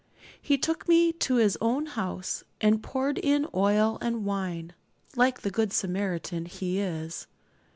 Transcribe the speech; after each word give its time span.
He 0.41 0.57
took 0.57 0.87
me 0.89 1.13
to 1.13 1.35
his 1.35 1.59
own 1.61 1.85
house, 1.85 2.43
and 2.59 2.81
poured 2.81 3.19
in 3.19 3.45
oil 3.53 3.99
and 4.01 4.25
wine, 4.25 4.73
like 5.15 5.41
the 5.41 5.51
good 5.51 5.71
Samaritan 5.71 6.45
he 6.47 6.79
is. 6.79 7.27